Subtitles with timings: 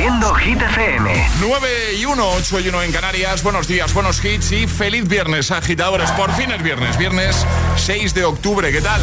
[0.00, 1.28] Haciendo Hit FM.
[1.40, 3.42] 9 y 1, 8 y 1 en Canarias.
[3.42, 6.10] Buenos días, buenos hits y feliz viernes, agitadores.
[6.12, 7.44] Por fin es viernes, viernes
[7.76, 8.72] 6 de octubre.
[8.72, 9.02] ¿Qué tal?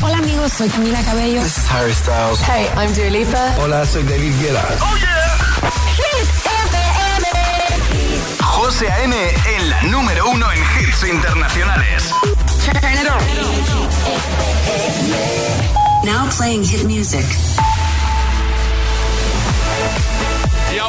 [0.00, 1.42] Hola amigos, soy Camila Cabello.
[1.42, 2.40] This is Harry Styles.
[2.48, 3.54] Hey, I'm Dua Lipa.
[3.58, 4.66] Hola, soy David Guetta.
[4.80, 5.36] ¡Oh, yeah!
[5.96, 7.26] Hit FM.
[8.40, 9.14] José A.M.
[9.54, 12.10] en la número 1 en hits internacionales.
[12.64, 13.20] Turn it on.
[16.06, 17.26] Now playing hit music.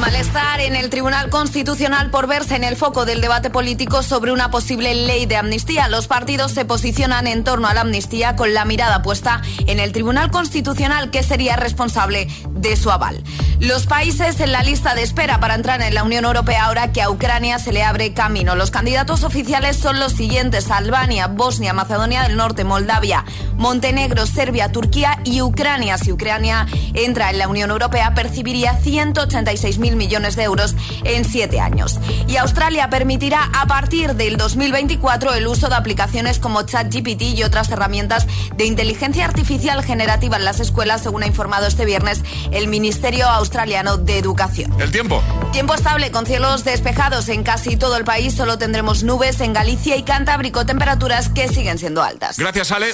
[0.00, 4.50] Malestar en el Tribunal Constitucional por verse en el foco del debate político sobre una
[4.50, 5.88] posible ley de amnistía.
[5.88, 9.92] Los partidos se posicionan en torno a la amnistía con la mirada puesta en el
[9.92, 13.24] Tribunal Constitucional, que sería responsable de su aval.
[13.58, 17.00] Los países en la lista de espera para entrar en la Unión Europea ahora que
[17.00, 18.54] a Ucrania se le abre camino.
[18.54, 23.24] Los candidatos oficiales son los siguientes: Albania, Bosnia, Macedonia del Norte, Moldavia,
[23.56, 25.96] Montenegro, Serbia, Turquía y Ucrania.
[25.96, 32.00] Si Ucrania entra en la Unión Europea, percibiría 186.000 millones de euros en siete años.
[32.26, 37.70] Y Australia permitirá a partir del 2024 el uso de aplicaciones como ChatGPT y otras
[37.70, 38.26] herramientas
[38.56, 43.96] de inteligencia artificial generativa en las escuelas, según ha informado este viernes el Ministerio Australiano
[43.96, 44.74] de Educación.
[44.80, 45.22] El tiempo.
[45.52, 48.34] Tiempo estable con cielos despejados en casi todo el país.
[48.34, 52.38] Solo tendremos nubes en Galicia y Cantábrico, temperaturas que siguen siendo altas.
[52.38, 52.86] Gracias, Ale.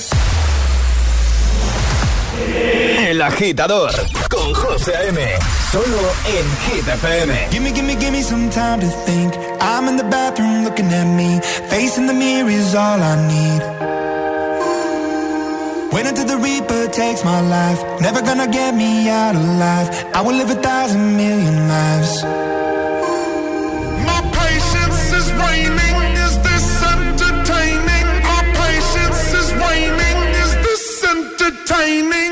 [2.35, 3.93] El agitador
[4.31, 5.21] con José A.M.
[5.71, 7.49] Solo en Hit FM.
[7.51, 9.35] Gimme, gimme, gimme some time to think.
[9.61, 11.41] I'm in the bathroom looking at me.
[11.69, 13.63] Facing the mirror is all I need.
[15.93, 17.83] Wait until the Reaper takes my life.
[18.01, 19.89] Never gonna get me out alive.
[20.15, 22.23] I will live a thousand million lives.
[24.07, 25.92] My patience is waning.
[31.83, 32.32] shining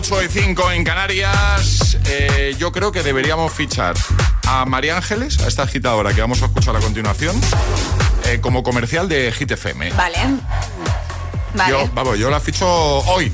[0.00, 1.98] 8 y 5 en Canarias.
[2.06, 3.94] Eh, yo creo que deberíamos fichar
[4.46, 7.38] a María Ángeles, a esta agitadora que vamos a escuchar a continuación,
[8.24, 9.90] eh, como comercial de Hit FM.
[9.92, 10.16] Vale.
[11.52, 11.70] Vale.
[11.70, 13.30] Yo, vamos, yo la ficho hoy.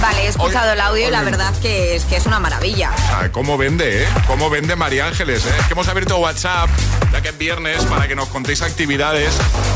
[0.00, 2.92] Vale, he escuchado Hoy- el audio y la verdad que es que es una maravilla.
[3.10, 4.08] Ah, ¿Cómo vende, eh?
[4.26, 5.50] ¿Cómo vende María Ángeles, eh?
[5.60, 6.70] Es que hemos abierto WhatsApp,
[7.12, 9.34] ya que es viernes, para que nos contéis actividades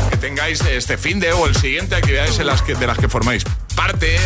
[0.09, 3.07] que tengáis este fin de o el siguiente, actividades en las que, de las que
[3.09, 3.43] formáis
[3.75, 4.19] parte, eh,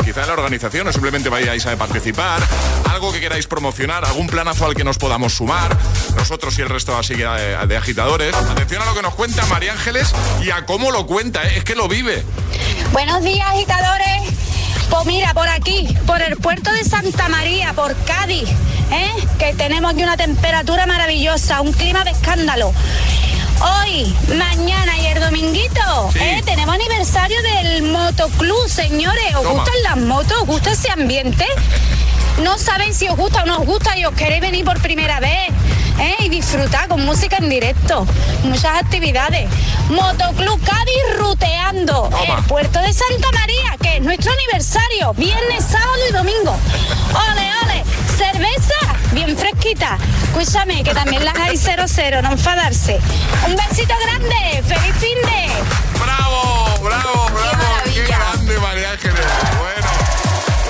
[0.00, 2.40] quizá la organización o simplemente vayáis a participar,
[2.90, 5.76] algo que queráis promocionar, algún planazo al que nos podamos sumar,
[6.16, 8.34] nosotros y el resto así que, eh, de agitadores.
[8.34, 11.64] Atención a lo que nos cuenta María Ángeles y a cómo lo cuenta, eh, es
[11.64, 12.24] que lo vive.
[12.92, 14.32] Buenos días, agitadores.
[14.90, 18.48] Pues mira, por aquí, por el puerto de Santa María, por Cádiz,
[18.90, 19.26] ¿eh?
[19.38, 22.74] que tenemos aquí una temperatura maravillosa, un clima de escándalo.
[23.60, 26.18] Hoy, mañana y el dominguito, Sí.
[26.20, 26.42] ¿eh?
[26.44, 29.34] tenemos aniversario del motoclub, señores.
[29.36, 29.54] ¿Os Toma.
[29.62, 30.38] gustan las motos?
[30.42, 31.46] ¿Os gusta ese ambiente?
[32.42, 35.20] No saben si os gusta o no os gusta y os queréis venir por primera
[35.20, 35.50] vez
[36.00, 36.16] ¿eh?
[36.20, 38.06] y disfrutar con música en directo.
[38.42, 39.48] Muchas actividades.
[39.90, 42.08] Motoclub Cádiz ruteando.
[42.10, 42.38] Toma.
[42.38, 45.12] El puerto de Santa María, que es nuestro aniversario.
[45.14, 46.56] Viernes, sábado y domingo.
[47.30, 47.84] ¡Ole, ole!
[48.16, 49.98] Cerveza bien fresquita.
[50.24, 52.98] Escúchame, que también las hay 00, no enfadarse.
[53.46, 54.62] Un besito grande.
[54.66, 56.02] ¡Feliz fin de!
[56.02, 56.78] ¡Bravo!
[56.82, 57.26] ¡Bravo!
[57.30, 57.50] ¡Bravo!
[57.50, 58.18] ¡Qué maravilla!
[58.18, 59.20] grande, María Ángeles!
[59.60, 59.86] Bueno.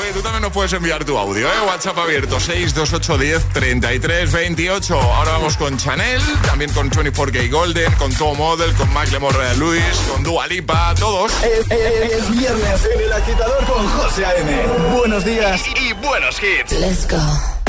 [0.00, 1.60] Oye, tú también nos puedes enviar tu audio, ¿eh?
[1.68, 5.00] WhatsApp abierto, 62810 33 28.
[5.00, 10.22] Ahora vamos con Chanel, también con 24K Golden, con Tom Model, con Macklemore Luis, con
[10.24, 11.32] Dua Lipa, todos.
[11.44, 14.66] Es, es- es viernes en el agitador con José A.M.
[14.96, 16.72] Buenos días y buenos hits.
[16.72, 17.61] Let's go.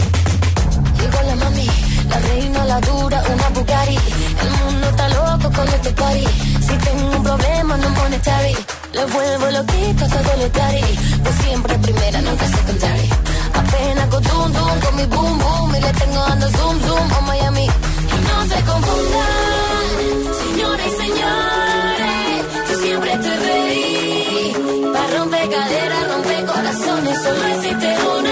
[1.04, 1.68] Llegó la mami,
[2.08, 3.98] la reina, la dura, una Bugatti.
[4.44, 6.28] El mundo está loco con este party.
[6.66, 8.56] Si tengo un problema, no monetary.
[8.94, 10.86] Le vuelvo loquito todo lo daddy.
[11.24, 13.10] Pues siempre primera, nunca secondary.
[13.62, 15.76] Apenas con zoom zoom, con mi boom boom.
[15.76, 17.68] Y le tengo dando zoom zoom a Miami.
[18.14, 19.86] Y no se confundan,
[20.42, 22.38] señores y señores.
[22.70, 24.54] Yo siempre estoy ready.
[24.94, 28.23] Para romper caderas, romper corazones, solo existe una.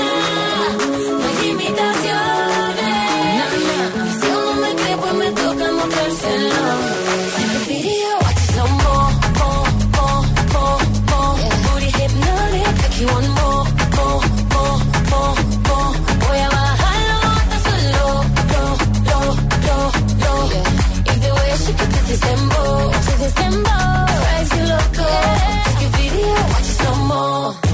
[23.40, 25.08] Dembow, drives you loco.
[25.66, 27.71] Like a video, watch it slow mo.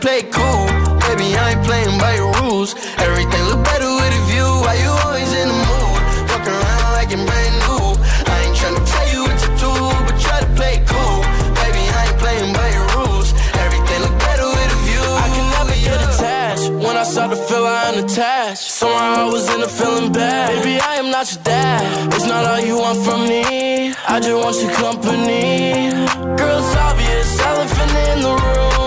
[0.00, 0.66] Play cool.
[1.06, 2.74] Baby, I ain't playing by your rules.
[2.98, 4.48] Everything look better with a view.
[4.64, 6.00] Why you always in the mood?
[6.30, 7.84] Fuck around like I'm brand new.
[8.30, 9.72] I ain't tryna tell you what to do,
[10.06, 11.20] but try to play cool.
[11.62, 13.28] Baby, I ain't playing by your rules.
[13.64, 15.06] Everything look better with a view.
[15.24, 16.66] I can never get attached.
[16.84, 18.70] When I start to feel I'm unattached.
[18.70, 20.62] Somehow I was in a feeling bad.
[20.62, 22.14] Baby, I am not your dad.
[22.14, 23.94] It's not all you want from me.
[24.06, 25.90] I just want your company.
[26.38, 28.77] Girl, it's obvious, elephant in the room.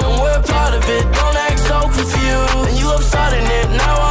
[0.96, 1.04] It.
[1.14, 2.70] Don't act so confused.
[2.70, 3.68] And you love starting it.
[3.78, 4.11] Now I'm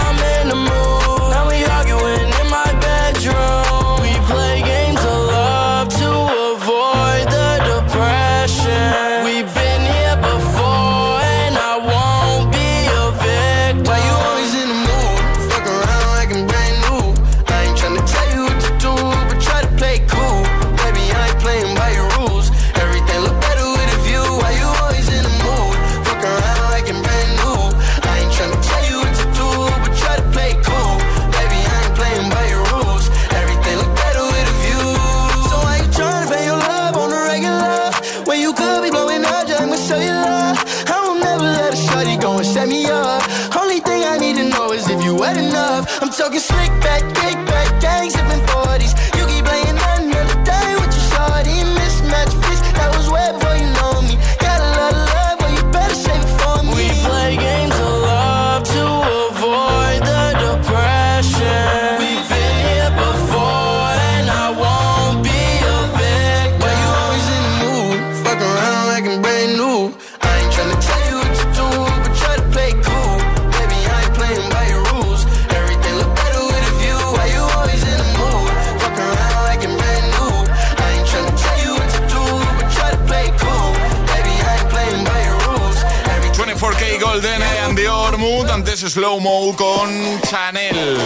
[88.81, 90.97] Antes Slow Mo con Chanel.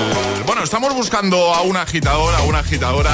[0.46, 3.10] Bueno, estamos buscando a una agitadora, a una agitadora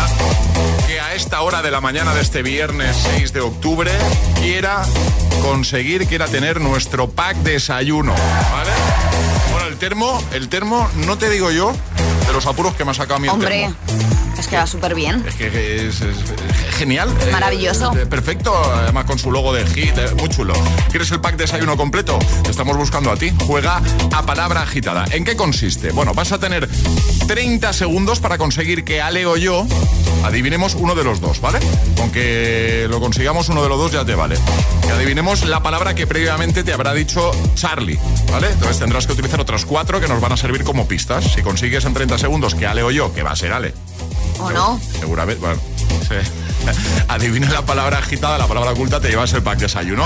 [0.86, 3.90] que a esta hora de la mañana de este viernes 6 de octubre
[4.38, 4.82] quiera
[5.40, 8.70] conseguir, quiera tener nuestro pack desayuno, ¿vale?
[9.50, 11.72] Bueno, el termo, el termo, no te digo yo
[12.26, 13.72] de los apuros que me ha sacado mi Hombre,
[14.40, 15.24] es que va súper bien.
[15.26, 15.46] Es que
[15.88, 17.08] es, es- es genial.
[17.26, 17.92] Eh, Maravilloso.
[17.96, 20.54] eh, perfecto, además con su logo de hit, eh, muy chulo.
[20.90, 22.18] ¿Quieres el pack desayuno completo?
[22.42, 23.32] Te estamos buscando a ti.
[23.46, 23.80] Juega
[24.12, 25.04] a palabra agitada.
[25.10, 25.92] ¿En qué consiste?
[25.92, 26.68] Bueno, vas a tener
[27.26, 29.66] 30 segundos para conseguir que Ale o yo
[30.24, 31.58] adivinemos uno de los dos, ¿vale?
[31.96, 34.36] Con que lo consigamos uno de los dos ya te vale.
[34.82, 37.98] Que adivinemos la palabra que previamente te habrá dicho Charlie,
[38.30, 38.48] ¿vale?
[38.50, 41.24] Entonces tendrás que utilizar otras cuatro que nos van a servir como pistas.
[41.34, 43.74] Si consigues en 30 segundos que Ale o yo, que va a ser Ale,
[44.38, 44.80] ¿O no?
[44.98, 45.60] Seguramente, bueno,
[46.08, 46.14] sí.
[47.08, 50.04] Adivina la palabra agitada, la palabra oculta, te llevas el pack desayuno.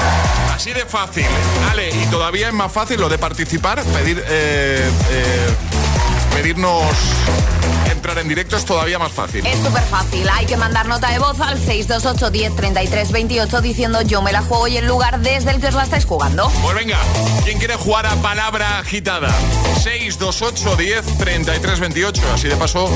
[0.54, 1.26] Así de fácil.
[1.70, 5.48] Ale, y todavía es más fácil lo de participar, pedir, eh, eh,
[6.34, 6.84] pedirnos
[7.90, 9.46] entrar en directo es todavía más fácil.
[9.46, 10.28] Es súper fácil.
[10.30, 14.42] Hay que mandar nota de voz al 628 10 33 28 diciendo yo me la
[14.42, 16.50] juego y el lugar desde el que os la estáis jugando.
[16.62, 16.98] Pues venga,
[17.44, 19.30] ¿quién quiere jugar a palabra agitada?
[19.82, 22.22] 628 10 33 28.
[22.34, 22.90] Así de paso,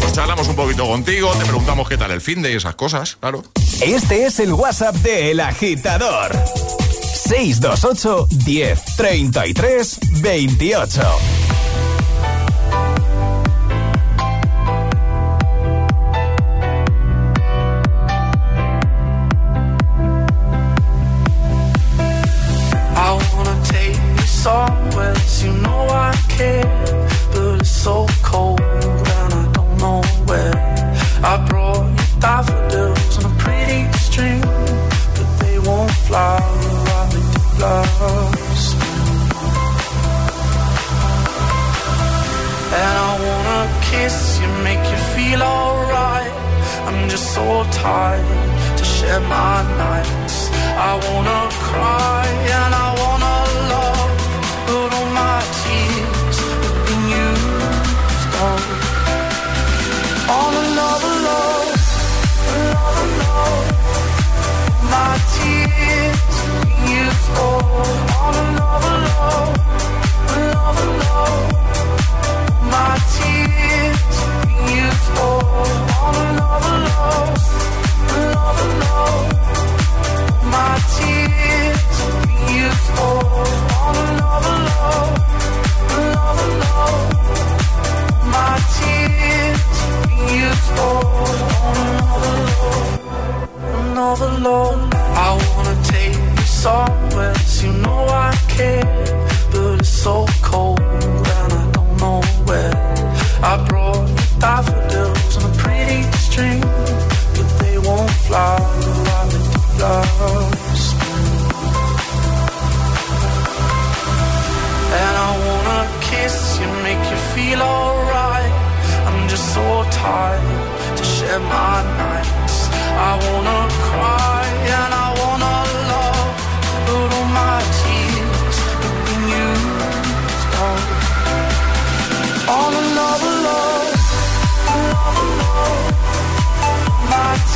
[0.00, 3.44] pues charlamos un poquito contigo, te preguntamos qué tal el fin de esas cosas, claro.
[3.80, 6.32] Este es el WhatsApp de El Agitador.
[7.14, 11.39] 628 10 33 28.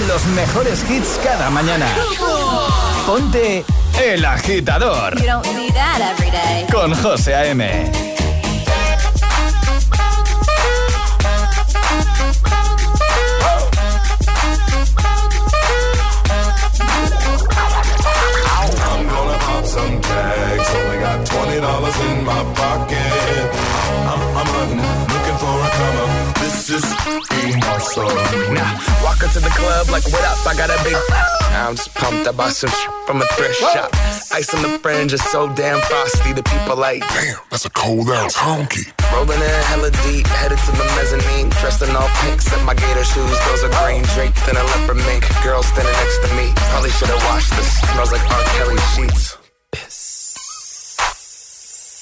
[0.00, 1.86] de los mejores hits cada mañana.
[3.06, 3.64] Ponte
[4.02, 5.16] El Agitador.
[5.20, 6.66] You don't see that every day.
[6.72, 7.62] Con José A.M.
[18.86, 20.74] I'm gonna pop some tags.
[20.74, 22.96] Only got twenty dollars in my pocket.
[24.10, 24.80] I'm, I'm hunting,
[25.12, 26.33] looking for a come.
[26.64, 28.08] This is being awesome.
[28.56, 30.40] Now, walk into the club like, what up?
[30.48, 30.96] I got a big.
[31.52, 32.26] I'm just pumped.
[32.26, 33.90] I bought some sh- from a thrift shop.
[34.32, 36.32] Ice on the fringe is so damn frosty.
[36.32, 38.88] The people like, Damn, that's a cold ass honky.
[39.12, 41.50] rolling in hella deep, headed to the mezzanine.
[41.60, 43.36] Dressed in all pink, set my gator shoes.
[43.44, 45.28] Those are green draped in a leopard mink.
[45.44, 46.48] Girl standing next to me.
[46.72, 47.68] Probably should have washed this.
[47.92, 48.42] Smells like R.
[48.56, 49.36] Kelly sheets.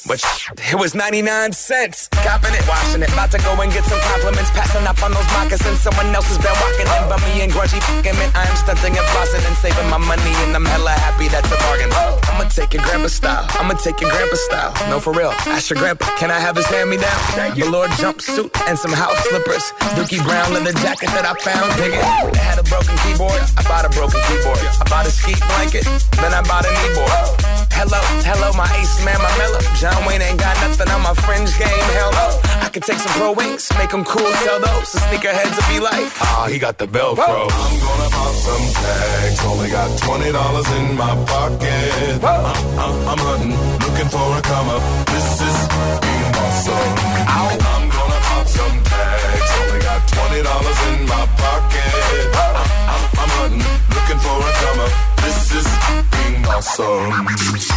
[0.06, 2.08] But sh- it was 99 cents.
[2.26, 3.12] Copping it, washing it.
[3.12, 4.50] About to go and get some compliments.
[4.50, 5.78] Passing up on those moccasins.
[5.78, 7.02] Someone else has been walking in.
[7.06, 8.30] But me and grudgy fucking man.
[8.34, 10.34] I am stunting and flossing and saving my money.
[10.42, 11.90] And I'm hella happy that's a bargain.
[11.94, 13.46] I'ma take your grandpa style.
[13.62, 14.72] I'ma take your grandpa style.
[14.90, 15.30] No, for real.
[15.54, 16.10] Ask your grandpa.
[16.18, 17.18] Can I have his hand me down?
[17.54, 19.70] Velour jumpsuit and some house slippers.
[19.94, 21.70] Dookie brown leather jacket that I found.
[21.78, 22.02] Dig it.
[22.02, 23.38] It had a broken keyboard.
[23.54, 24.58] I bought a broken keyboard.
[24.58, 25.86] I bought a ski blanket.
[26.18, 27.71] Then I bought a kneeboard.
[27.82, 29.58] Hello, hello, my ace man, my mellow.
[29.74, 31.86] John Wayne ain't got nothing on my fringe game.
[31.98, 32.38] Hell no.
[32.62, 34.94] I could take some pro wings, make them cool, sell those.
[34.94, 37.50] The sneakerheads will be like, ah, he got the Velcro.
[37.50, 39.42] I'm gonna pop some tags.
[39.42, 42.22] Only got twenty dollars in my pocket.
[42.22, 44.82] I'm, I'm, uh, uh, I'm hunting, looking for a come up.
[45.10, 45.58] This is
[46.06, 46.94] being awesome.
[47.34, 49.50] I'm gonna pop some tags.
[49.58, 52.30] Only got twenty dollars in my pocket.
[52.30, 55.11] I'm, I'm, uh, I'm hunting, looking for a come up.
[55.22, 55.68] This is
[56.10, 57.12] being awesome.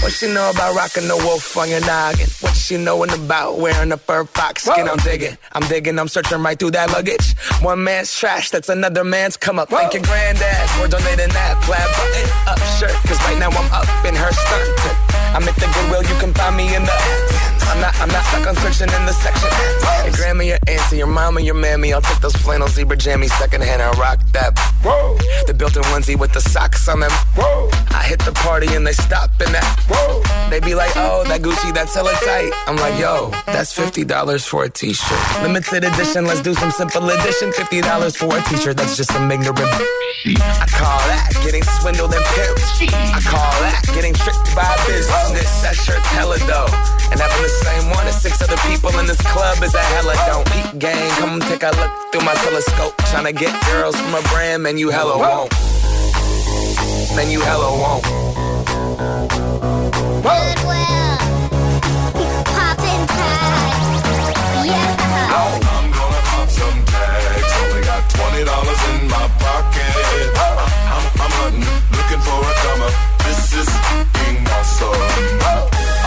[0.02, 2.28] What she know about rocking the wolf on your noggin?
[2.42, 4.88] What she knowin' about wearing a fur fox skin?
[4.88, 7.36] I'm digging, I'm digging, I'm searching right through that luggage.
[7.62, 9.70] One man's trash, that's another man's come up.
[9.70, 12.96] Thank your granddad for donating that plaid button up shirt.
[13.08, 14.68] Cause right now I'm up in her skirt.
[15.36, 17.46] I'm at the Goodwill, you can find me in the.
[17.68, 19.50] I'm not, I'm not stuck on searching in the section.
[20.06, 21.94] Your grandma, your auntie, your mama, your mammy.
[21.94, 24.58] I'll take those flannel zebra jammies secondhand and rock that.
[24.84, 25.18] Whoa.
[25.48, 27.12] The built-in onesie with the socks on them.
[27.36, 27.70] Whoa.
[27.92, 29.66] I hit the party and they stop and that.
[29.90, 30.24] Whoa.
[30.50, 32.52] They be like, oh, that Gucci, that's hella tight.
[32.68, 35.42] I'm like, yo, that's $50 for a t-shirt.
[35.42, 37.52] Limited edition, let's do some simple edition.
[37.52, 39.60] $50 for a t-shirt, that's just some ignorant.
[39.60, 42.94] I call that getting swindled and pimped.
[43.14, 45.62] I call that getting tricked by a business.
[45.62, 46.74] That shirt's hella dope.
[47.12, 50.16] And having the same one as six other people in this club is a hella
[50.26, 50.46] don't.
[50.54, 52.96] Peep gang, come take a look through my telescope.
[53.10, 55.54] Tryna get girls from a brand, man, you hella won't.
[57.16, 58.04] Man, you hella won't.
[60.26, 61.16] Goodwill,
[62.56, 64.04] poppin' tags,
[64.68, 65.40] yeah.
[65.40, 67.54] I'm gonna pop some tags.
[67.64, 69.96] Only got twenty dollars in my pocket.
[70.36, 71.64] I'm, I'm, hunting,
[71.96, 72.96] looking for a come up.
[73.24, 73.70] This is
[74.16, 75.08] being awesome.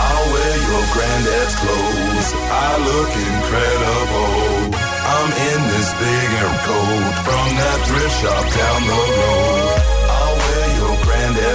[0.05, 2.29] I'll wear your granddad's clothes.
[2.53, 4.77] I look incredible.
[5.09, 9.38] I'm in this big air coat from that thrift shop down the road.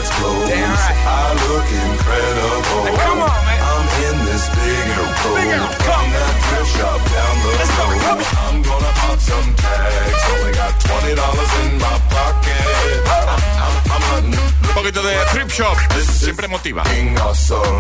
[0.04, 0.96] Right.
[1.06, 2.82] I look incredible.
[2.84, 3.60] Hey, come on, man.
[3.64, 6.12] I'm in this big air coat Big air from coat.
[6.12, 8.00] that thrift shop down the Let's go, road.
[8.04, 8.24] come on.
[8.44, 10.22] I'm gonna pop some tags.
[10.28, 12.64] Only got twenty dollars in my pocket.
[13.08, 15.76] I'm, I'm, I'm hunting, Un poquito de Trip Shop.
[16.04, 16.82] Siempre motiva.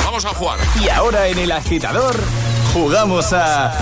[0.04, 0.58] Vamos a jugar.
[0.80, 2.16] Y ahora en el agitador,
[2.72, 3.72] jugamos a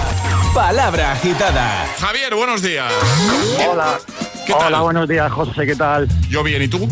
[0.55, 1.87] Palabra Agitada.
[2.01, 2.93] Javier, buenos días.
[3.71, 3.99] Hola.
[4.47, 4.67] ¿Qué tal?
[4.67, 6.09] Hola, buenos días, José, ¿qué tal?
[6.29, 6.89] Yo bien, ¿y tú?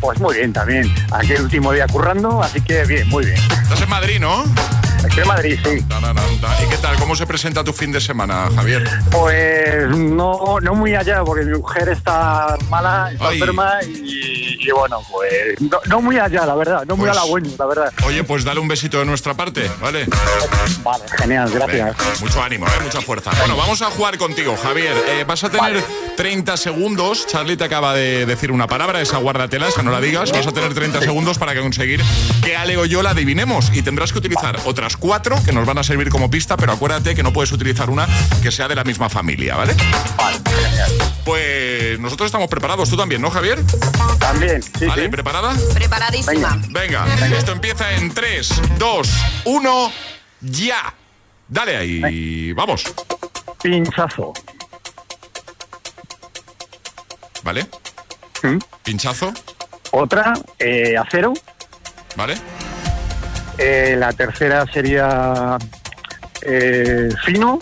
[0.00, 0.92] Pues muy bien también.
[1.10, 3.38] Aquí el último día currando, así que bien, muy bien.
[3.62, 4.44] Estás en Madrid, ¿no?
[5.04, 5.84] Estoy en Madrid, sí.
[6.64, 6.96] ¿Y qué tal?
[6.96, 8.88] ¿Cómo se presenta tu fin de semana, Javier?
[9.10, 13.40] Pues no, no muy allá, porque mi mujer está mala, está Ay.
[13.40, 17.20] enferma y, y bueno, pues no, no muy allá, la verdad, no muy Pues- a
[17.22, 17.92] la buena, la verdad.
[18.06, 20.06] Oye, pues dale un besito de nuestra parte, ¿vale?
[20.82, 21.96] Vale, genial, gracias.
[22.20, 22.70] Mucho ánimo, ¿eh?
[22.82, 23.30] mucha fuerza.
[23.38, 24.96] Bueno, vamos a jugar contigo, Javier.
[25.08, 25.82] Eh, vas a tener
[26.16, 27.26] 30 segundos.
[27.26, 30.32] Charlie te acaba de decir una palabra, esa guárdatela, esa no la digas.
[30.32, 32.02] Vas a tener 30 segundos para conseguir
[32.42, 33.70] que Ale o yo la adivinemos.
[33.74, 37.14] Y tendrás que utilizar otras cuatro que nos van a servir como pista, pero acuérdate
[37.14, 38.06] que no puedes utilizar una
[38.42, 39.74] que sea de la misma familia, ¿vale?
[40.16, 40.90] Vale, genial.
[41.24, 43.58] Pues nosotros estamos preparados, tú también, ¿no, Javier?
[44.18, 44.47] También,
[44.78, 45.02] sí, ¿Vale?
[45.04, 45.08] sí.
[45.08, 45.54] ¿Preparada?
[45.74, 46.58] Preparadísima.
[46.70, 47.06] Venga,
[47.36, 49.08] esto empieza en 3, 2,
[49.44, 49.92] 1,
[50.40, 50.94] ya.
[51.48, 52.84] Dale ahí, vamos.
[53.62, 54.32] Pinchazo.
[57.42, 57.66] ¿Vale?
[58.42, 58.58] ¿Mm?
[58.82, 59.32] Pinchazo,
[59.92, 61.32] Otra, eh, acero.
[62.16, 62.34] ¿vale?
[63.56, 65.56] Eh, la tercera sería
[66.42, 67.58] eh, fino.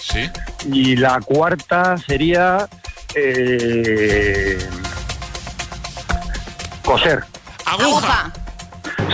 [0.00, 0.30] Sí.
[0.72, 2.68] Y la cuarta sería
[3.14, 4.58] Eh,
[6.92, 7.24] coser.
[7.64, 8.30] Aguja.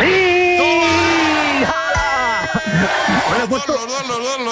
[0.01, 0.59] ¡Sí!
[3.31, 3.73] Me lo he puesto,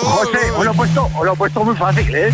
[0.02, 2.32] José, os lo he puesto, os lo he puesto muy fácil, ¿eh?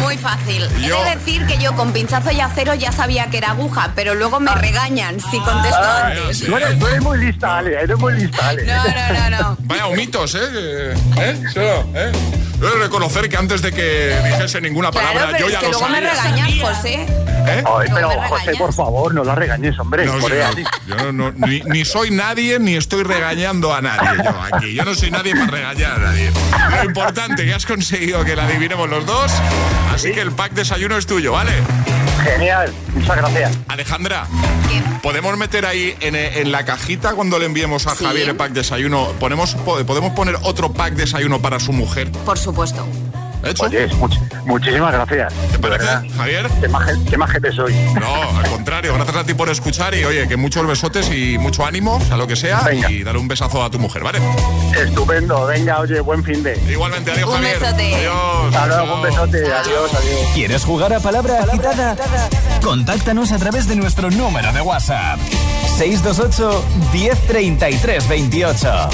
[0.00, 0.68] Muy fácil.
[0.80, 3.90] Yo- He de decir que yo con pinchazo y acero ya sabía que era aguja,
[3.96, 6.40] pero luego me regañan si contesto Ah, antes.
[6.44, 8.64] tú, eres, tú eres muy lista, Ale, eres muy lista, Ale.
[8.64, 9.56] No, no, no, no.
[9.60, 10.94] Vaya humitos, ¿eh?
[11.18, 11.42] ¿Eh?
[11.52, 12.12] Solo, ¿eh?
[12.60, 15.66] Debo reconocer que antes de que dijese ninguna palabra, Claro, pero yo es ya que
[15.66, 16.10] lo luego me sabía.
[16.44, 17.06] regañan, José.
[17.48, 17.64] ¿Eh?
[17.66, 20.04] Ay, pero No José, por favor, no la regañes, hombre.
[20.06, 20.38] No, Por yo
[20.86, 24.22] yo no- no- ni, ni soy nadie ni estoy regañando a nadie.
[24.24, 26.30] Yo aquí, yo no soy nadie para regañar a nadie.
[26.76, 29.32] Lo importante que has conseguido que la adivinemos los dos,
[29.94, 31.52] así que el pack desayuno es tuyo, ¿vale?
[32.24, 33.58] Genial, muchas gracias.
[33.68, 34.26] Alejandra,
[34.68, 34.82] ¿Qué?
[35.02, 38.04] podemos meter ahí en, en la cajita cuando le enviemos a Sí.
[38.04, 42.10] Javier el pack desayuno, ponemos, podemos poner otro pack desayuno para su mujer.
[42.12, 42.86] Por supuesto.
[43.44, 43.64] ¿Hecho?
[43.64, 45.32] Oye, much- muchísimas gracias.
[45.52, 46.04] ¿Te parece, verdad.
[46.16, 46.46] Javier?
[47.08, 47.74] Qué majete soy.
[47.98, 51.64] No, al contrario, gracias a ti por escuchar y oye, que muchos besotes y mucho
[51.64, 52.90] ánimo, a lo que sea, Venga.
[52.90, 54.18] y dale un besazo a tu mujer, ¿vale?
[54.76, 56.56] Estupendo, venga, oye, buen fin de.
[56.68, 57.58] Igualmente, adiós, Un Javier.
[57.60, 57.94] besote.
[57.96, 58.54] Adiós.
[58.54, 60.20] Hasta luego, un besote, adiós, adiós.
[60.34, 61.96] ¿Quieres jugar a palabra agitada?
[62.62, 65.18] Contáctanos a través de nuestro número de WhatsApp.
[65.78, 68.88] 628 1033 28.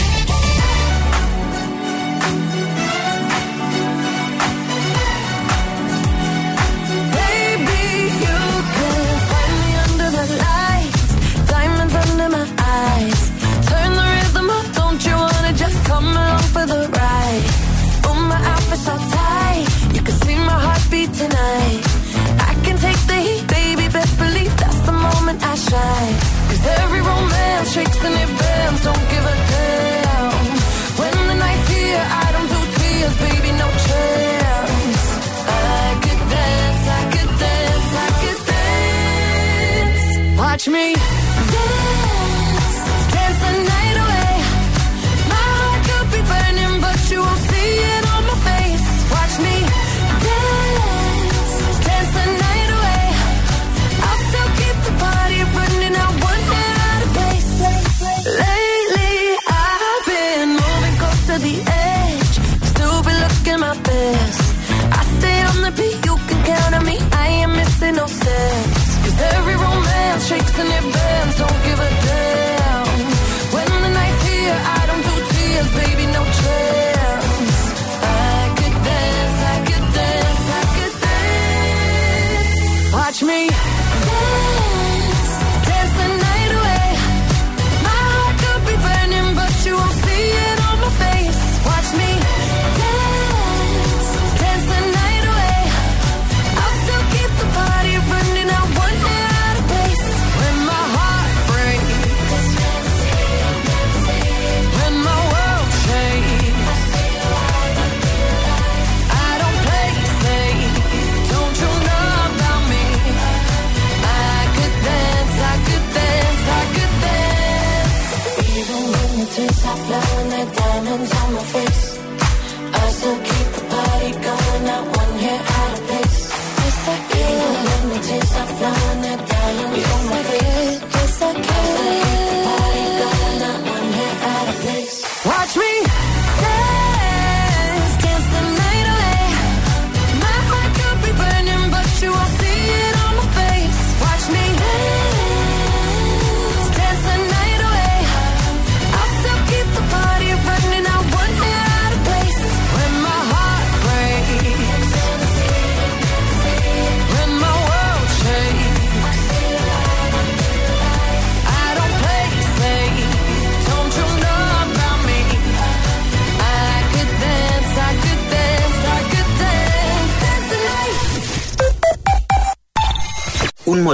[40.68, 41.13] Me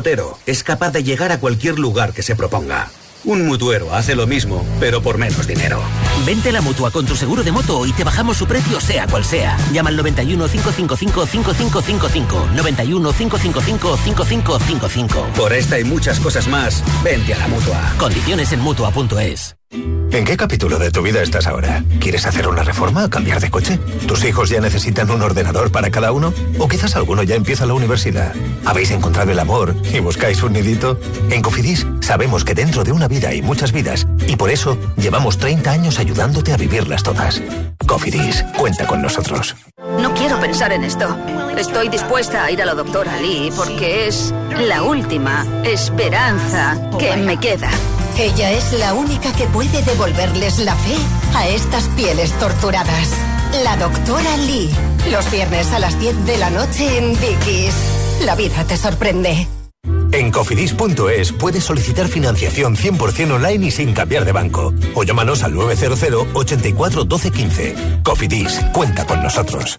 [0.00, 2.88] motero es capaz de llegar a cualquier lugar que se proponga.
[3.24, 5.78] Un mutuero hace lo mismo, pero por menos dinero.
[6.24, 9.06] Vente a la mutua con tu seguro de moto y te bajamos su precio, sea
[9.06, 9.58] cual sea.
[9.74, 12.48] Llama al 91 555 5555.
[12.54, 15.26] 91 555 5555.
[15.36, 17.92] Por esta y muchas cosas más, vente a la mutua.
[17.98, 19.59] Condiciones en mutua.es.
[19.72, 21.84] ¿En qué capítulo de tu vida estás ahora?
[22.00, 23.78] ¿Quieres hacer una reforma o cambiar de coche?
[24.08, 26.34] ¿Tus hijos ya necesitan un ordenador para cada uno?
[26.58, 28.34] ¿O quizás alguno ya empieza la universidad?
[28.64, 30.98] ¿Habéis encontrado el amor y buscáis un nidito?
[31.30, 35.38] En Cofidis sabemos que dentro de una vida hay muchas vidas y por eso llevamos
[35.38, 37.40] 30 años ayudándote a vivirlas todas.
[37.86, 39.54] Cofidis, cuenta con nosotros.
[40.00, 41.16] No quiero pensar en esto.
[41.56, 47.38] Estoy dispuesta a ir a la doctora Lee porque es la última esperanza que me
[47.38, 47.70] queda.
[48.20, 50.94] Ella es la única que puede devolverles la fe
[51.34, 53.08] a estas pieles torturadas.
[53.64, 54.68] La doctora Lee.
[55.10, 57.74] Los viernes a las 10 de la noche en Dickies.
[58.26, 59.48] La vida te sorprende.
[60.12, 64.74] En cofidis.es puedes solicitar financiación 100% online y sin cambiar de banco.
[64.94, 67.74] O llámanos al 900 84 12 15.
[68.02, 69.78] Cofidis, cuenta con nosotros.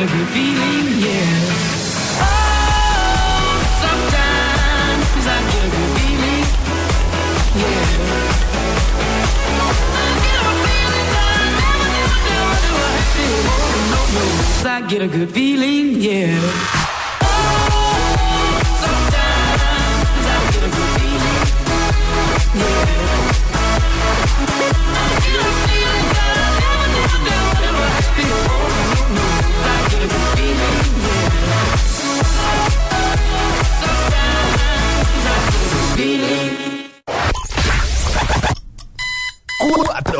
[0.00, 1.26] A good feeling, yeah.
[2.22, 6.46] Oh, sometimes I get a good feeling,
[7.60, 7.90] yeah.
[14.62, 16.89] I get a good feeling, yeah.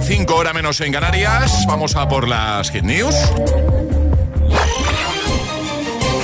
[0.00, 1.66] 9.35 hora menos en Canarias.
[1.66, 3.14] Vamos a por las Hit News.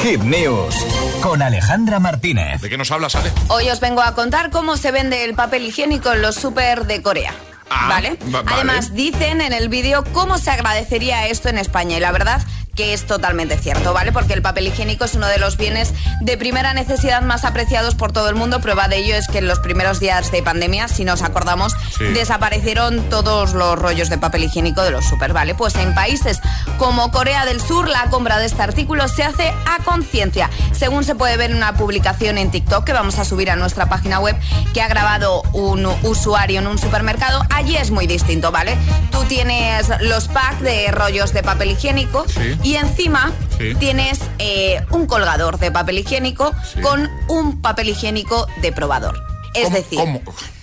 [0.02, 0.74] Hit News
[1.20, 2.62] con Alejandra Martínez.
[2.62, 3.30] ¿De qué nos hablas, Ale?
[3.48, 7.02] Hoy os vengo a contar cómo se vende el papel higiénico en los super de
[7.02, 7.34] Corea.
[7.68, 8.16] ¿Vale?
[8.34, 8.56] va- vale.
[8.56, 11.98] Además, dicen en el vídeo cómo se agradecería esto en España.
[11.98, 12.40] Y la verdad
[12.78, 14.12] que es totalmente cierto, ¿vale?
[14.12, 18.12] Porque el papel higiénico es uno de los bienes de primera necesidad más apreciados por
[18.12, 18.60] todo el mundo.
[18.60, 22.04] Prueba de ello es que en los primeros días de pandemia, si nos acordamos, Sí.
[22.14, 25.56] desaparecieron todos los rollos de papel higiénico de los super, ¿vale?
[25.56, 26.40] Pues en países
[26.78, 30.48] como Corea del Sur, la compra de este artículo se hace a conciencia.
[30.70, 33.88] Según se puede ver en una publicación en TikTok que vamos a subir a nuestra
[33.88, 34.36] página web
[34.72, 38.76] que ha grabado un usuario en un supermercado, allí es muy distinto, ¿vale?
[39.10, 42.24] Tú tienes los packs de rollos de papel higiénico
[42.62, 43.74] y encima Sí.
[43.74, 49.20] tienes eh, un colgador de papel higiénico con un papel higiénico de probador.
[49.54, 50.20] Es decir, ¿Cómo?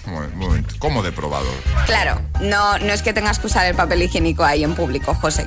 [0.08, 0.76] Un momento.
[0.80, 1.54] ¿Cómo de probador?
[1.86, 5.46] claro, no, no es que tengas que usar el papel higiénico ahí en público, José.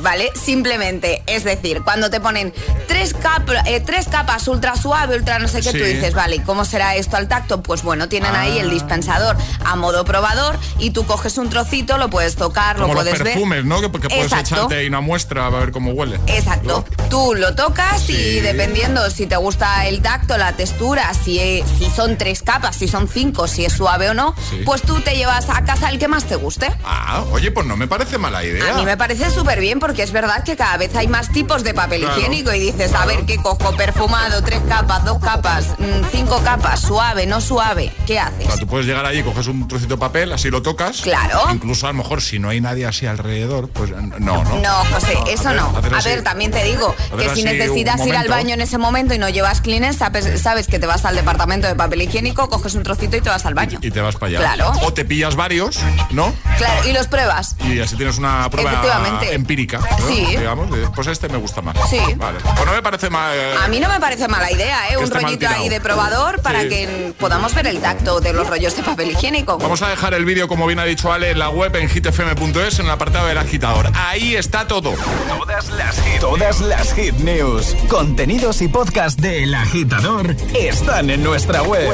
[0.00, 0.30] ¿Vale?
[0.34, 2.52] Simplemente, es decir, cuando te ponen
[2.88, 6.40] tres, cap- eh, tres capas ultra suave, ultra no sé qué, tú dices, vale, ¿y
[6.40, 7.62] cómo será esto al tacto?
[7.62, 8.62] Pues bueno, tienen ahí Ah.
[8.62, 12.94] el dispensador a modo probador y tú coges un trocito, lo puedes tocar, Como lo
[12.94, 13.64] los puedes ver.
[13.64, 13.80] ¿no?
[13.80, 14.54] Que, que puedes Exacto.
[14.56, 16.18] echarte ahí una muestra a ver cómo huele.
[16.26, 16.84] Exacto.
[17.10, 18.12] Tú lo tocas Sí.
[18.14, 22.88] y dependiendo si te gusta el tacto, la textura, si, si son tres capas, si
[22.88, 24.62] son cinco, si es suave o no, Sí.
[24.64, 26.72] pues tú te llevas a casa el que más te guste.
[26.84, 28.72] Ah, oye, pues no me parece mala idea.
[28.72, 31.64] A mí me parece súper bien porque es verdad que cada vez hay más tipos
[31.64, 33.74] de papel Claro, higiénico y dices, a ver, ¿qué cojo?
[33.76, 37.92] Perfumado, tres capas, dos capas, mm, cinco capas, suave, no suave.
[38.06, 38.46] ¿Qué O haces?
[38.46, 41.00] sea, tú puedes llegar allí, coges un trocito de papel, así lo tocas.
[41.00, 41.40] Claro.
[41.52, 44.44] Incluso a lo mejor si no hay nadie así alrededor, pues no, no.
[44.44, 45.76] No, José, eso hacer- no.
[45.76, 46.08] hacer A así.
[46.08, 49.28] ver, también te digo que si necesitas ir al baño en ese momento y no
[49.28, 53.16] llevas Kleenex, sabes, sabes que te vas al departamento de papel higiénico, coges un trocito
[53.16, 53.71] y te vas al baño.
[53.76, 53.78] Año.
[53.82, 54.38] Y te vas para allá.
[54.54, 54.72] Claro.
[54.82, 55.78] O te pillas varios,
[56.10, 56.32] ¿no?
[56.58, 57.56] Claro, y los pruebas.
[57.64, 58.82] Y así tienes una prueba
[59.30, 59.78] empírica.
[59.78, 60.08] ¿no?
[60.08, 60.24] Sí.
[60.26, 61.76] Digamos, de, pues este me gusta más.
[61.88, 61.98] Sí.
[62.16, 62.38] Vale.
[62.42, 63.32] Pues no me parece mal.
[63.34, 64.96] eh, A mí no me parece mala idea, ¿eh?
[64.96, 66.68] Un rollito ahí de probador para Sí.
[66.68, 69.58] que podamos ver el tacto de los rollos de papel higiénico.
[69.58, 72.78] Vamos a dejar el vídeo, como bien ha dicho Ale, en la web en hitfm.es,
[72.78, 73.90] en el apartado del agitador.
[73.94, 74.92] Ahí está todo.
[75.28, 81.62] Todas las hit, todas las hit news, contenidos y podcast del agitador están en nuestra
[81.62, 81.92] web.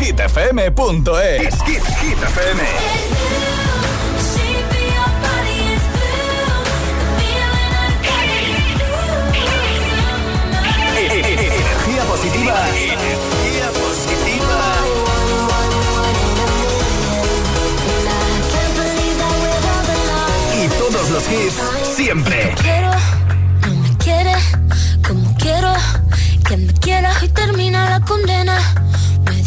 [0.00, 1.54] hitfm.es.
[1.64, 2.62] Hit, Hit FM.
[10.98, 12.68] Energía positiva.
[12.70, 14.58] Energía positiva.
[20.54, 22.54] Y todos los hits siempre.
[22.60, 22.90] Quiero,
[23.66, 24.34] no me quiere
[25.06, 25.72] como quiero
[26.48, 28.58] que me quieras y termina la condena.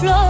[0.00, 0.29] floor.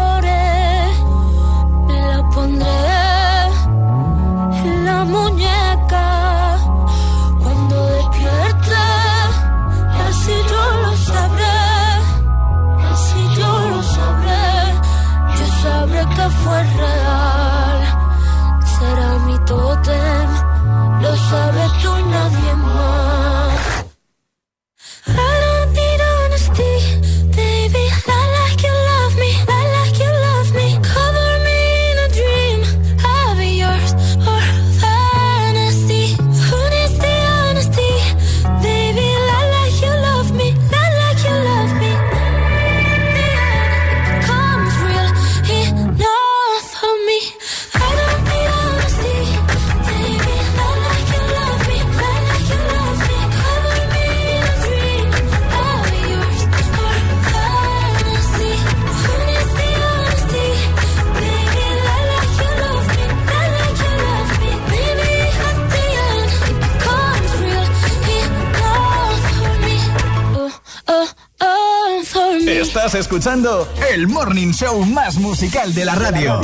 [72.70, 76.40] Estás escuchando el morning show más musical de la radio.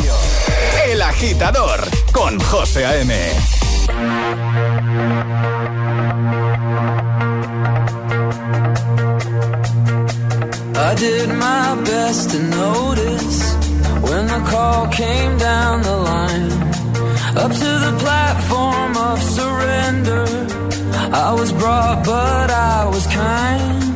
[0.84, 3.14] El agitador con José A.M.
[10.74, 13.54] I did my best to notice
[14.02, 16.50] when the call came down the line.
[17.36, 20.26] Up to the platform of surrender.
[21.12, 23.95] I was brought, but I was kind.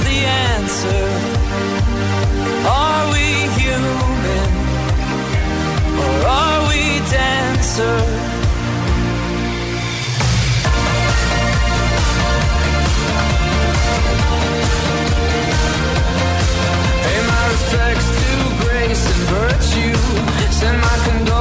[0.00, 0.18] the
[0.50, 1.04] answer.
[2.68, 3.26] Are we
[3.60, 4.48] human
[6.02, 7.98] or are we dancer?
[17.04, 18.30] Pay my respects to
[18.64, 19.96] grace and virtue.
[20.52, 21.35] Send my condolences.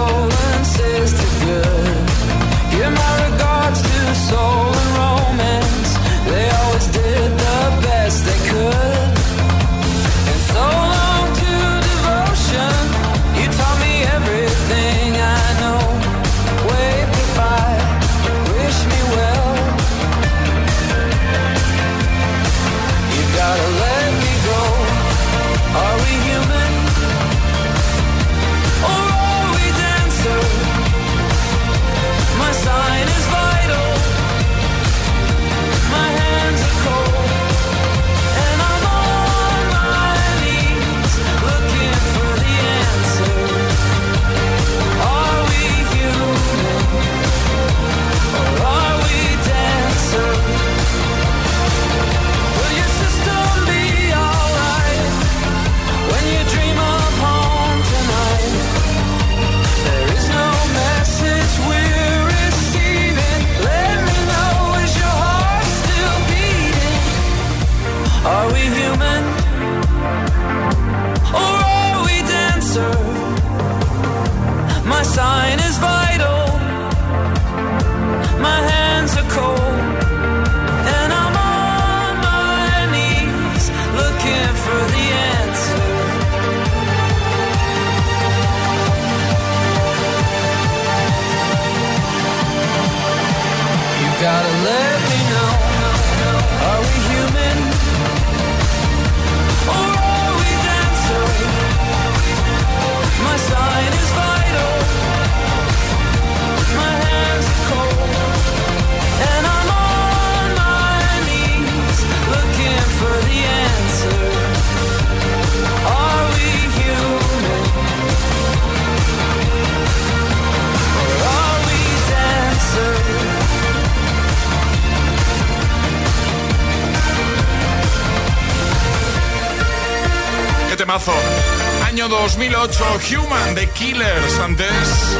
[132.35, 134.39] 2008, Human, The Killers.
[134.39, 135.17] Antes,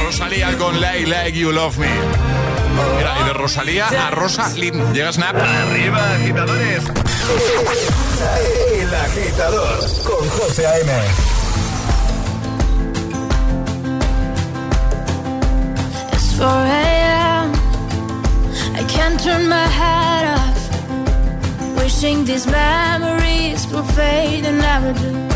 [0.00, 1.88] Rosalía con Like Like You Love Me.
[2.96, 4.92] Mira, y de Rosalía a Rosa Lim.
[4.92, 5.34] Llega Snap.
[5.34, 6.84] Arriba, agitadores.
[8.78, 10.92] El agitador con José A.M.
[16.12, 17.54] It's 4 a.m.
[18.76, 21.76] I can't turn my head off.
[21.76, 25.35] Wishing these memories will fade and never do.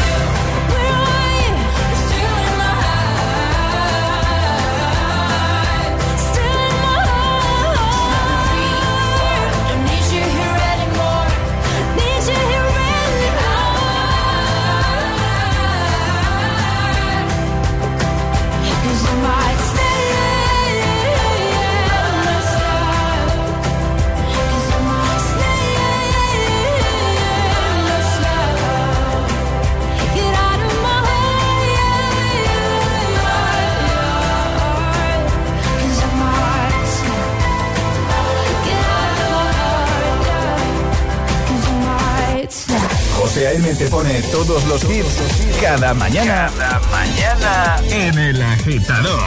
[43.33, 43.73] José A.M.
[43.75, 45.21] te pone todos los hits
[45.61, 46.51] cada mañana.
[46.57, 49.21] Cada mañana en el agitador.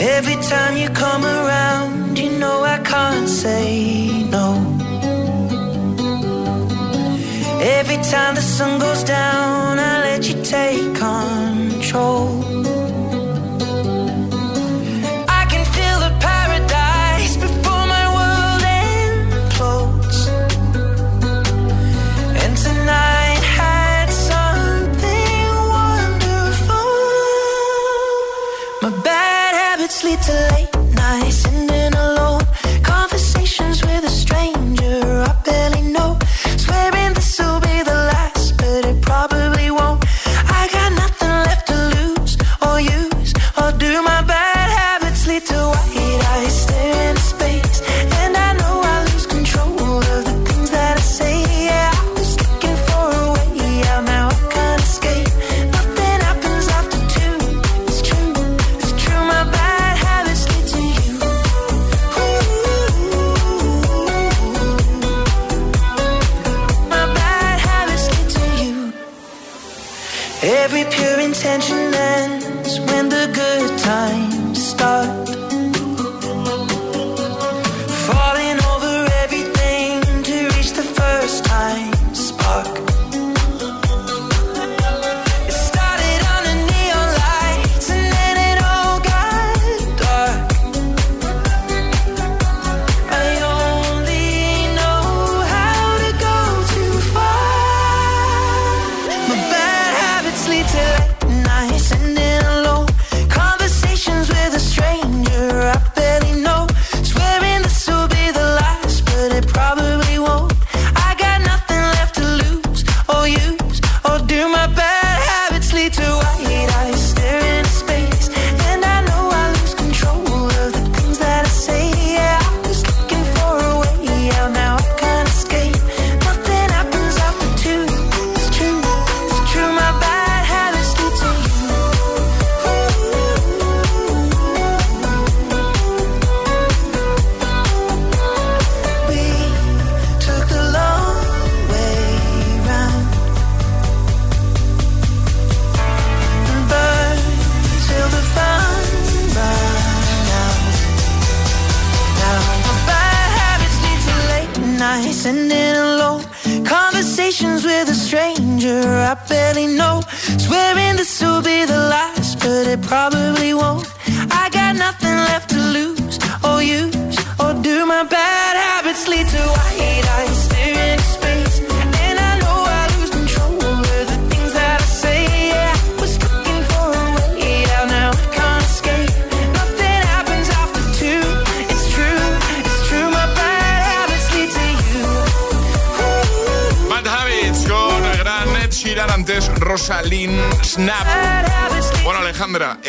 [0.00, 4.54] Every time you come around, you know I can't say no.
[7.60, 12.47] Every time the sun goes down, I let you take control.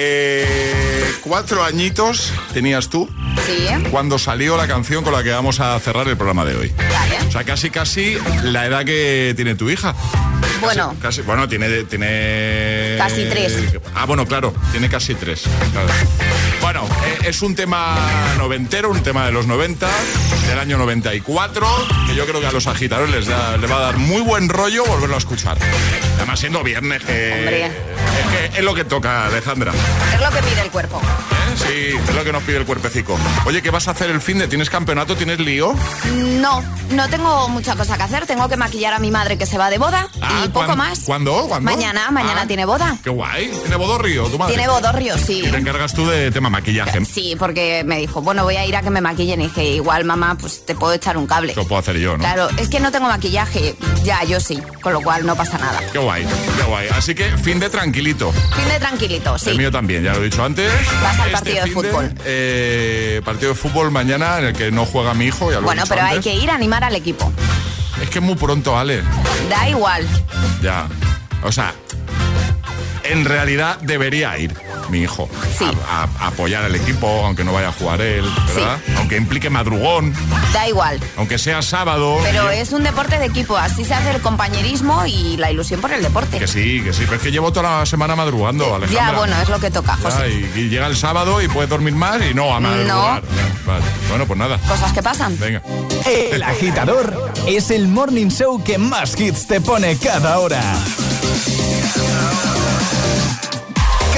[0.02, 3.10] Eh, cuatro añitos tenías tú
[3.46, 3.68] Sí.
[3.92, 6.74] cuando salió la canción con la que vamos a cerrar el programa de hoy.
[7.28, 9.94] O sea, casi casi la edad que tiene tu hija.
[10.62, 12.96] Bueno, Casi, bueno, tiene, tiene...
[12.98, 13.56] Casi tres.
[13.96, 15.44] Ah, bueno, claro, tiene casi tres.
[15.72, 15.88] claro.
[16.62, 17.96] Bueno, eh, es un tema
[18.38, 19.88] noventero, un tema de los 90,
[20.50, 21.66] del año 94,
[22.08, 24.84] que yo creo que a los agitadores les, da- va a dar muy buen rollo
[24.86, 25.58] volverlo a escuchar.
[26.18, 27.72] Además, siendo viernes, que, Hombre.
[28.56, 29.72] Es, lo que toca, Alejandra.
[30.14, 31.02] es lo que pide el cuerpo.
[31.68, 33.18] Sí, es lo que nos pide el cuerpecico.
[33.46, 34.48] Oye, ¿qué vas a hacer el fin de?
[34.48, 35.16] ¿Tienes campeonato?
[35.16, 35.76] ¿Tienes lío?
[36.40, 38.26] No, no tengo mucha cosa que hacer.
[38.26, 40.78] Tengo que maquillar a mi madre que se va de boda Ah, y poco ¿cuán-
[40.78, 41.00] más.
[41.06, 41.48] ¿Cuándo?
[41.48, 41.70] ¿Cuándo?
[41.70, 42.98] Mañana, mañana Ah, tiene boda.
[43.04, 43.52] Qué guay.
[43.62, 44.54] ¿Tiene bodorrio tu madre?
[44.56, 45.44] Tiene bodorrio, sí.
[45.46, 47.04] Y te encargas tú de tema maquillaje.
[47.06, 49.42] Sí, porque me dijo, bueno, voy a ir a que me maquillen.
[49.42, 51.54] Y dije, igual, mamá, pues te puedo echar un cable.
[51.56, 52.20] Lo puedo hacer yo, ¿no?
[52.20, 53.76] Claro, es que no tengo maquillaje.
[54.04, 54.62] Ya, yo sí.
[54.82, 55.80] Con lo cual no pasa nada.
[55.92, 56.26] Qué guay,
[56.58, 56.88] qué guay.
[56.96, 58.32] Así que fin de tranquilito.
[58.32, 59.50] Fin de tranquilito, sí.
[59.52, 60.72] El mío también, ya lo he dicho antes.
[61.04, 62.14] Vas al Este partido de fútbol.
[62.26, 65.66] eh, partido de fútbol mañana en el que no juega mi hijo, ya lo he
[65.66, 67.32] Bueno, pero hay que ir a animar al equipo.
[68.02, 69.02] Es que es muy pronto, Ale.
[69.50, 70.08] Da igual.
[70.62, 70.88] Ya.
[71.44, 71.74] O sea,
[73.04, 74.54] en realidad debería ir
[74.90, 75.30] mi hijo
[75.88, 78.26] a, a- a apoyar al equipo, aunque no vaya a jugar él,
[78.56, 78.78] ¿verdad?
[78.98, 80.14] Aunque implique madrugón,
[80.54, 81.00] Da igual.
[81.18, 82.18] aunque sea sábado.
[82.24, 83.58] Pero es un deporte de equipo.
[83.58, 86.40] Así se hace el compañerismo y la ilusión por el deporte.
[86.40, 89.12] Que sí, que sí, pero es que llevo toda la semana madrugando, Alejandra.
[89.12, 90.30] Ya, bueno, es lo que toca, Ya, José.
[90.56, 93.22] y, y llega el sábado y puedes dormir más y no a madrugar.
[93.24, 93.86] Ya, vale.
[94.10, 94.58] Bueno, pues nada.
[94.68, 95.38] Cosas que pasan.
[95.40, 95.62] Venga.
[96.06, 100.62] El agitador es el morning show que más hits te pone cada hora.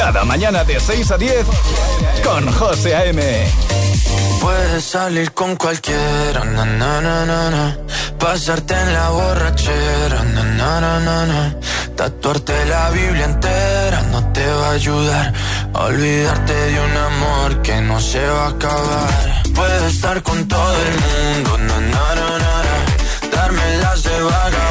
[0.04, 1.46] Cada mañana de 6 a 10
[2.24, 3.22] con José A.M.
[4.42, 7.78] Puedes salir con cualquiera, na,
[8.18, 11.56] pasarte en la borrachera, na,
[11.96, 15.34] tatuarte la Biblia entera no te va a ayudar
[15.72, 19.44] a olvidarte de un amor que no se va a acabar.
[19.54, 21.60] Puedes estar con todo el mundo,
[23.32, 24.71] darme las de vagabundo,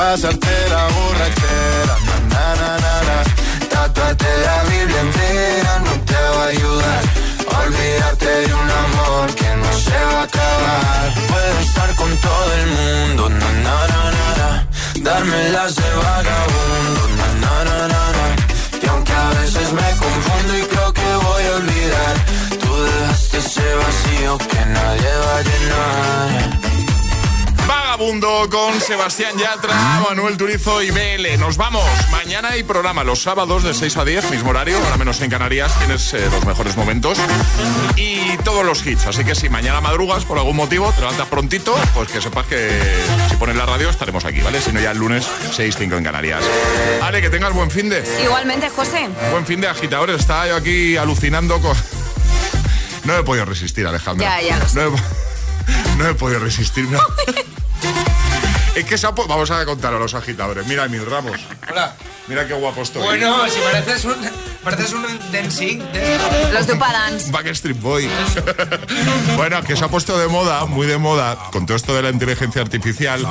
[0.00, 1.96] Pasarte la borrachera,
[2.32, 3.16] na na na na.
[3.72, 7.02] Tatuarte la Biblia entera no te va a ayudar.
[7.60, 11.04] Olvidarte de un amor que no se va a acabar.
[11.30, 14.48] Puedo estar con todo el mundo, na na na na na.
[15.06, 18.26] Darme las de vagabundo, na na na na.
[18.82, 22.14] Y aunque a veces me confundo y creo que voy a olvidar,
[22.62, 26.69] tú dejaste ese vacío que nadie va a llenar.
[27.70, 29.72] Vagabundo con Sebastián Yatra,
[30.08, 31.38] Manuel Turizo y BL.
[31.38, 31.84] Nos vamos.
[32.10, 35.78] Mañana hay programa los sábados de 6 a 10, mismo horario, ahora menos en Canarias.
[35.78, 37.16] Tienes eh, los mejores momentos
[37.94, 39.06] y todos los hits.
[39.06, 42.76] Así que si mañana madrugas por algún motivo, te levantas prontito, pues que sepas que
[43.28, 44.60] si pones la radio estaremos aquí, ¿vale?
[44.60, 46.42] Si no, ya el lunes 6, 5 en Canarias.
[47.00, 48.02] Ale, que tengas buen fin de.
[48.20, 49.08] Igualmente, José.
[49.30, 50.20] Buen fin de agitadores.
[50.20, 51.76] Estaba yo aquí alucinando con.
[53.04, 54.40] No he podido resistir, Alejandra.
[54.40, 54.74] Ya, ya lo sé.
[54.74, 54.90] No he,
[55.98, 56.40] no he podido
[57.80, 58.20] resistir.
[58.24, 58.29] no.
[58.74, 60.66] Es que se ha Vamos a contar a los agitadores.
[60.66, 61.38] Mira mis ramos.
[61.70, 61.94] Hola.
[62.28, 63.02] Mira qué guapo estoy.
[63.02, 64.14] Bueno, si pareces un,
[64.62, 65.80] pareces un dancing.
[66.52, 67.32] Los de Upadance.
[67.32, 68.08] Backstreet Boy.
[69.36, 72.10] bueno, que se ha puesto de moda, muy de moda, con todo esto de la
[72.10, 73.26] inteligencia artificial,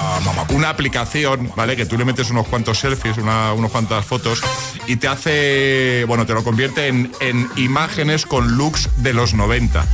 [0.50, 1.78] una aplicación, ¿vale?
[1.78, 4.42] Que tú le metes unos cuantos selfies, una, unos cuantas fotos,
[4.86, 9.86] y te hace, bueno, te lo convierte en, en imágenes con looks de los 90.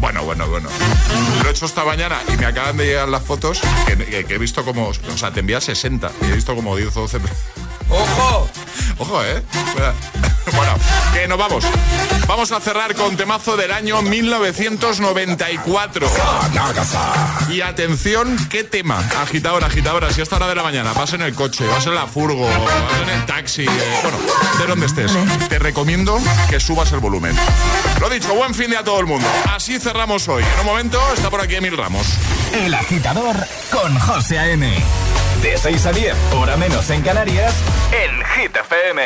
[0.00, 0.68] Bueno, bueno, bueno.
[1.42, 4.34] Lo he hecho esta mañana y me acaban de llegar las fotos que, que- que
[4.34, 7.18] he visto como, o sea, te envía 60 y he visto como 10 o 12.
[7.90, 8.48] ¡Ojo!
[8.98, 9.42] Ojo, ¿eh?
[10.56, 10.74] Bueno,
[11.12, 11.64] que nos vamos.
[12.26, 16.08] Vamos a cerrar con temazo del año 1994.
[17.50, 18.98] Y atención, ¿qué tema?
[19.20, 21.94] Agitadora, agitadora, si a esta hora de la mañana vas en el coche, vas en
[21.94, 23.68] la furgo, vas en el taxi, eh,
[24.02, 24.18] bueno,
[24.58, 25.12] de donde estés,
[25.48, 26.18] te recomiendo
[26.48, 27.36] que subas el volumen.
[28.00, 29.28] Lo dicho, buen fin de a todo el mundo.
[29.54, 30.42] Así cerramos hoy.
[30.42, 32.06] En un momento está por aquí Emil Ramos.
[32.52, 33.36] El agitador
[33.70, 34.82] con José A.M.
[35.42, 37.54] De 6 a 10, hora menos en Canarias,
[37.92, 39.02] en Hit FM.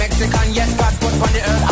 [0.00, 1.69] Mexican Yes, God put on the earth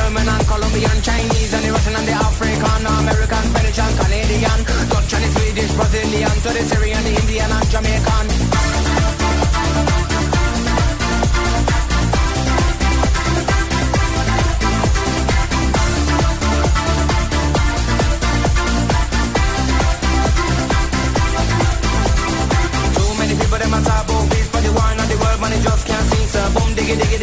[0.00, 5.12] German and Colombian, Chinese and the Russian and the African, American, French and Canadian, Dutch
[5.12, 8.49] and the Swedish, Brazilian, to the Syrian, the Indian and Jamaican.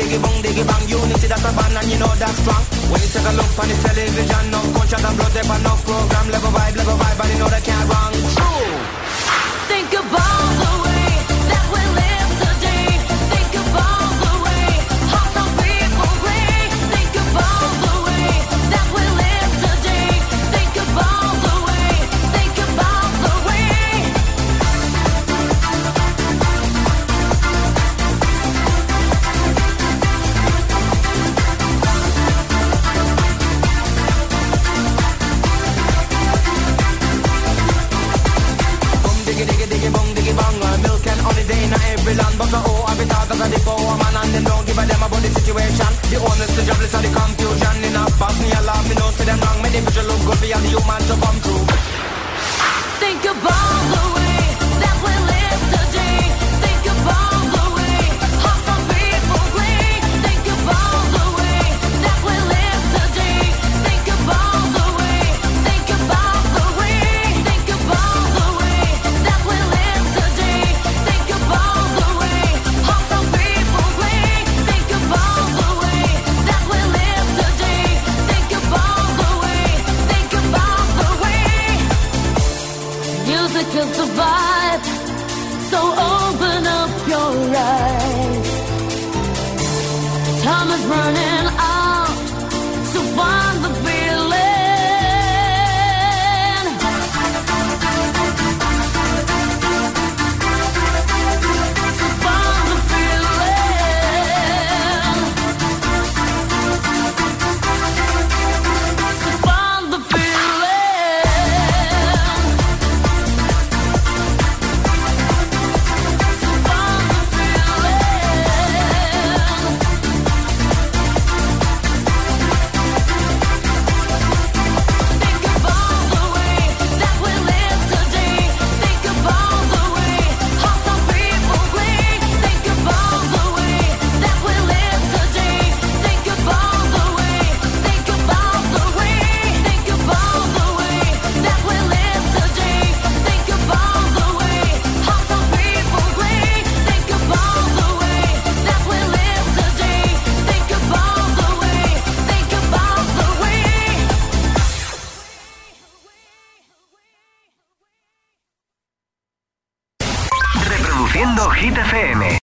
[0.07, 0.87] diggy bang, diggy bang.
[0.87, 2.63] Unity that's a band and you know that's strong.
[2.91, 6.25] When you take a look on the television, no contract and blood, they no program.
[6.31, 8.13] Level vibe, level vibe, and you know they can't wrong.
[8.35, 9.06] True.
[45.57, 45.91] situation.
[46.09, 47.83] The homeless, the jobless, is the confusion.
[47.83, 49.61] In a fast, me alarm, me no see them wrong.
[49.61, 51.66] Many the look good for all the human to come true.